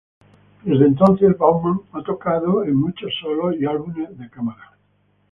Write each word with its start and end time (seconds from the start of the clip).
Desde 0.63 0.83
entonces, 0.87 1.37
Baumann 1.37 1.81
ha 1.91 2.01
tocado 2.03 2.63
en 2.63 2.73
muchos 2.73 3.13
solos 3.21 3.53
y 3.59 3.67
álbumes 3.67 4.17
de 4.17 4.27
cámara. 4.31 4.75